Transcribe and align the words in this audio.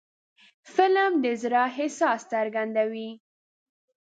فلم 0.73 1.11
د 1.23 1.25
زړه 1.41 1.61
احساس 1.69 2.19
څرګندوي 2.33 3.09